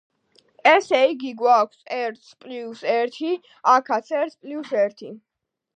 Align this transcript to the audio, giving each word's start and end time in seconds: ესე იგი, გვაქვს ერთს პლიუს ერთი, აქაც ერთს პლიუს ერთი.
ესე 0.69 1.01
იგი, 1.09 1.33
გვაქვს 1.41 1.83
ერთს 1.97 2.33
პლიუს 2.41 2.83
ერთი, 2.95 3.33
აქაც 3.77 4.13
ერთს 4.23 4.41
პლიუს 4.43 4.75
ერთი. 4.89 5.17